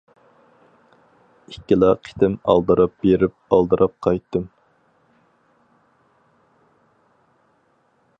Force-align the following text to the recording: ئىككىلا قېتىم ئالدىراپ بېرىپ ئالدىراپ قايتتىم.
ئىككىلا 1.51 1.89
قېتىم 2.07 2.37
ئالدىراپ 2.53 2.95
بېرىپ 3.03 3.55
ئالدىراپ 3.57 3.95
قايتتىم. 4.07 4.49